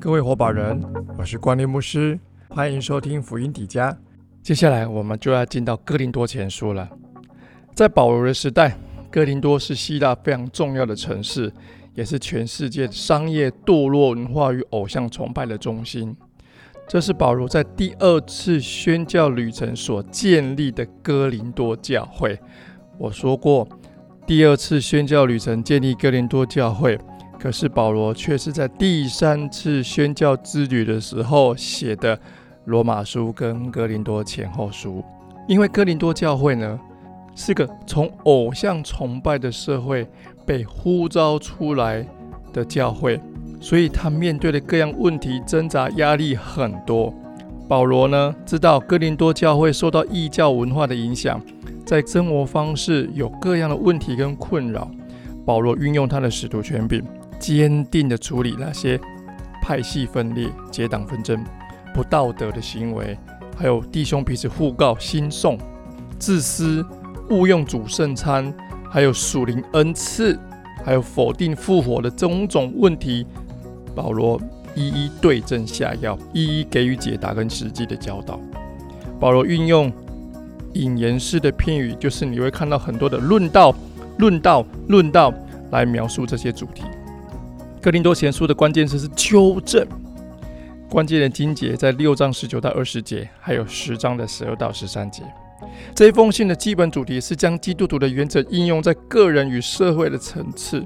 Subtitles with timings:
[0.00, 0.80] 各位伙伴人，
[1.18, 2.18] 我是关林牧师，
[2.48, 3.94] 欢迎收听福音底家。
[4.42, 6.88] 接下来我们就要进到哥林多前书了。
[7.74, 8.78] 在保罗的时代，
[9.10, 11.52] 哥林多是希腊非常重要的城市，
[11.94, 16.16] 也是全世界商业堕落文化与偶像崇拜的中心。
[16.88, 22.38] 这是保罗在第二次宣教旅程所建立的哥林多教会。
[22.96, 23.68] 我说过，
[24.26, 26.98] 第二次宣教旅程建立哥林多教会。
[27.38, 32.16] 可是保罗却是在第三次宣教之旅的时候写的
[32.64, 35.00] 《罗马书》跟《哥林多前后书》，
[35.46, 36.80] 因为哥林多教会呢
[37.34, 40.08] 是个从偶像崇拜的社会
[40.46, 42.04] 被呼召出来
[42.54, 43.20] 的教会，
[43.60, 47.12] 所以他面对的各样问题、挣扎、压力很多。
[47.68, 51.40] 保罗呢知道哥林多教会受到异教文化的影响，
[51.84, 54.90] 在生活方式有各样的问题跟困扰。
[55.44, 57.02] 保罗运用他的使徒权柄。
[57.38, 58.98] 坚定地处理那些
[59.60, 61.44] 派系分裂、结党纷争、
[61.92, 63.14] 不道德的行为，
[63.54, 65.58] 还有弟兄彼此互告、心送、
[66.18, 66.82] 自私、
[67.28, 68.50] 误用主圣餐，
[68.90, 70.38] 还有属灵恩赐，
[70.82, 73.26] 还有否定复活的种种问题，
[73.96, 74.38] 保罗
[74.74, 78.38] 一一对症下药，一一给予解答跟实际的教导。
[79.18, 79.90] 保罗运用
[80.74, 83.74] 引言式的片语，就是你会看到很多的论道、
[84.18, 85.32] 论道、论道，
[85.70, 86.84] 来描述这些主题。
[87.80, 89.86] 哥林多前书的关键词是纠正，
[90.90, 95.22] 关键的经节在六章十九到二十节，还有十章的十二到十三节。
[95.94, 100.84] 这一封信的基本主题是将基督徒的原则应用在个人与社会的层次。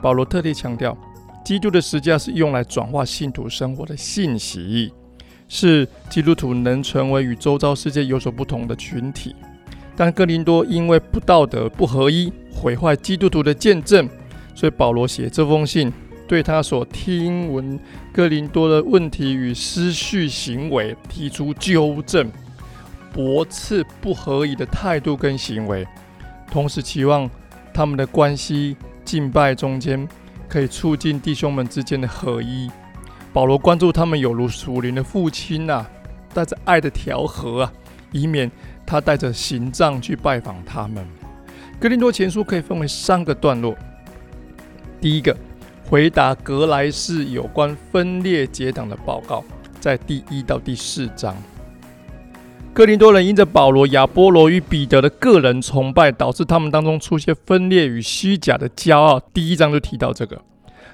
[0.00, 0.96] 保罗特地强调，
[1.50, 4.92] 基督的十字架是用来转化信徒生活的信息，
[5.48, 9.34] 是基督徒能成为与周遭世界有所不同的群体。
[9.96, 14.08] 但哥林多因为不道德、不合一，毁坏基督徒的见证。
[14.54, 15.92] 所以保罗写这封信，
[16.28, 17.76] 对他所听闻
[18.12, 22.30] 哥林多的问题与失序行为提出纠正，
[23.12, 25.84] 驳斥不合宜的态度跟行为，
[26.48, 27.28] 同时期望
[27.74, 30.06] 他们的关系敬拜中间
[30.50, 32.68] 可以促进弟兄们之间的合一。
[33.32, 35.86] 保罗关注他们有如属灵的父亲呐，
[36.34, 37.72] 带着爱的调和啊，
[38.10, 38.50] 以免
[38.84, 41.06] 他带着行杖去拜访他们。
[41.78, 43.74] 哥林多前书可以分为三个段落。
[45.00, 45.34] 第一个
[45.86, 49.44] 回答格莱士有关分裂结党的报告，
[49.78, 51.34] 在第一到第四章。
[52.72, 59.18] 哥林多人因着保罗、亚波罗与彼得的个人崇拜，导致他们当中出现分裂与虚假的骄傲。
[59.34, 60.40] 第一章就提到这个，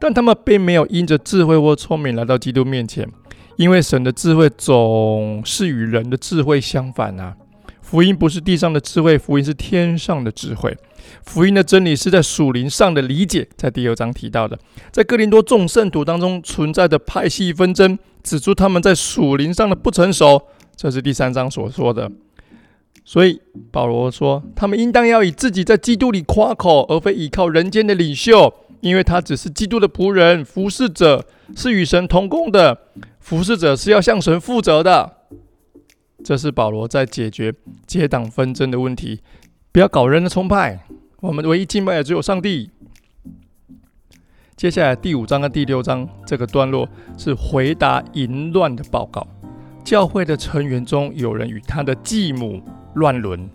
[0.00, 3.08] 但他们并没有因着智慧或聪明来到基督面前，
[3.56, 7.36] 因为神的智慧总是与人的智慧相反啊。
[7.80, 10.76] 福音不是地上的智慧，福音是天上的智慧。
[11.24, 14.58] 福音的真理是在属灵上的理解，在第二章提到的，
[14.90, 20.42] 在哥林多众圣徒当中存在的派系纷争，指出他们在属灵上的不成熟，
[20.80, 22.10] 这是第三章所说的。
[23.04, 23.38] 所以
[23.70, 32.78] 保罗说，他们应当要以自己在基督里夸口，而非依靠人间的领袖，因为他只是基督的仆人、服侍者，是与神同工的。
[33.18, 35.16] 服侍者是要向神负责的。
[36.24, 37.52] 这是保罗在解决
[37.86, 39.20] 结党纷争的问题，
[39.70, 40.86] 不要搞人的崇拜。
[41.20, 42.70] 我们唯一敬拜的只有上帝。
[44.56, 46.88] 接下来第五章跟第六章这个段落
[47.18, 49.26] 是回答淫乱的报告。
[49.84, 52.62] 教会的成员中有人与他的继母
[52.94, 53.48] 乱伦，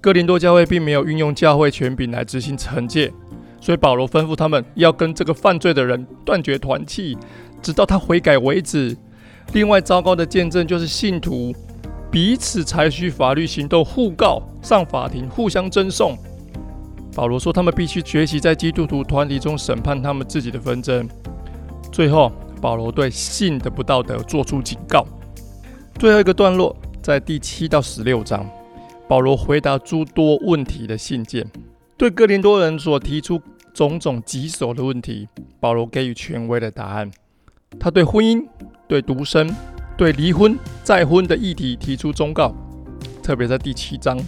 [0.00, 3.12] 哥林多教会并没有运用教会权柄来执行惩戒，
[3.60, 7.16] 所以保罗吩咐他们要跟这个犯罪的人断绝团契，
[7.60, 8.96] 直到他悔改为止。
[9.52, 11.54] 另外，糟糕的见证就是信徒。
[12.10, 16.16] 彼此采取法律行动，互告、上法庭、互相争讼。
[17.12, 21.08] 保罗说，他们必须学习在基督徒团体中审判他们自己的纷争。
[21.90, 22.30] 最后，
[22.60, 25.04] 保罗对性的不道德做出警告。
[25.98, 28.48] 最后一个段落在第七到十六章，
[29.08, 31.46] 保罗回答诸多问题的信件，
[31.96, 33.40] 对哥林多人所提出
[33.72, 35.28] 种种棘手的问题，
[35.60, 37.10] 保罗给予权威的答案。
[37.78, 38.44] 他对婚姻、
[38.86, 39.54] 对独身。
[39.96, 42.52] 对离婚再婚的议题提出忠告，
[43.22, 44.18] 特别在第七章。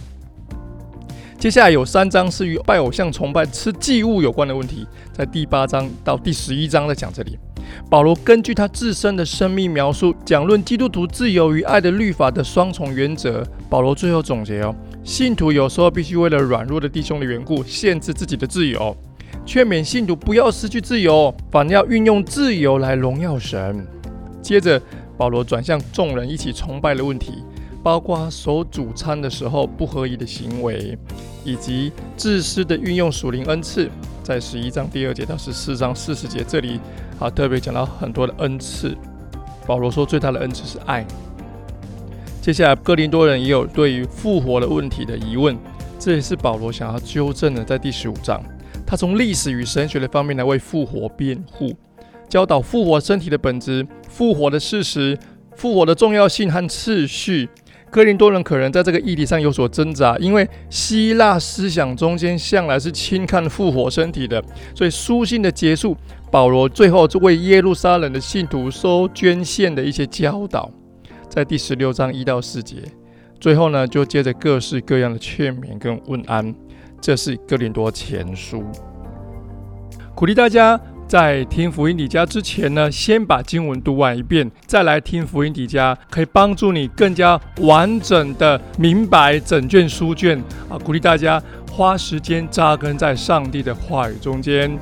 [1.37, 7.37] 接下来有三章是与拜偶像崇拜、吃祭物有关的问题，在第八章到第十一章在讲这里。
[7.89, 13.43] 保罗根据他自身的生命描述，讲论基督徒自由与爱的律法的双重原则。
[13.69, 18.95] 保罗最后总结哦，信徒有时候必须为了软弱的弟兄的缘故，限制自己的自由，
[19.45, 23.85] 劝勉信徒不要失去自由，反要运用自由来荣耀神。
[24.41, 24.81] 接着。
[25.17, 27.43] 保罗转向众人一起崇拜的问题，
[27.81, 30.95] 包括守主餐的时候不合宜的行为，
[31.43, 33.89] 以及自私的运用属灵恩赐，
[34.27, 36.81] 在十一章第二节到十四章四十节这里
[37.17, 38.93] 啊，特别讲到很多的恩赐。
[39.65, 41.07] 保罗说最大的恩赐是爱。
[42.41, 45.57] 接下来哥林多人也有对于复活的问题的疑问，
[45.97, 48.43] 这也是保罗想要纠正的，在第十五章，
[48.85, 51.73] 他从历史与神学的方面来为复活辩护，
[52.27, 55.17] 教导复活身体的本质、复活的事实、
[55.55, 57.47] 复活的重要性和次序。
[57.89, 64.43] 哥林多人可能在这个议题上有所挣扎，因为希腊思想中间向来是轻看复活身体的，
[64.75, 65.95] 所以书信的结束，
[66.29, 70.69] 保罗最后为耶路撒冷的信徒收捐献的一些教导，
[71.29, 72.77] 在第十六章一到四节，
[73.39, 76.53] 最后呢就接着各式各样的劝勉跟问安，
[76.99, 78.63] 这是哥林多前书，
[80.13, 80.79] 鼓励大家。
[81.07, 90.37] 在听福音底家之前呢，先把经文读完一遍，再来听福音底家，可以帮助你更加完整的明白整卷书卷
[90.67, 90.77] 啊！
[90.77, 94.77] 鼓励大家花时间扎根在上帝的话语中间。